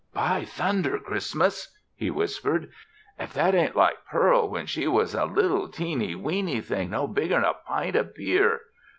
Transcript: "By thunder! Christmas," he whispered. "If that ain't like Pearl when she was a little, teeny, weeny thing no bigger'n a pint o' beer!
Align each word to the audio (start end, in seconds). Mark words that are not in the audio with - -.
"By 0.15 0.45
thunder! 0.45 0.97
Christmas," 0.97 1.77
he 1.93 2.09
whispered. 2.09 2.71
"If 3.19 3.33
that 3.33 3.53
ain't 3.53 3.75
like 3.75 3.97
Pearl 4.09 4.49
when 4.49 4.65
she 4.65 4.87
was 4.87 5.13
a 5.13 5.25
little, 5.25 5.67
teeny, 5.67 6.15
weeny 6.15 6.59
thing 6.59 6.89
no 6.89 7.05
bigger'n 7.07 7.43
a 7.43 7.53
pint 7.53 7.95
o' 7.95 8.05
beer! 8.15 8.61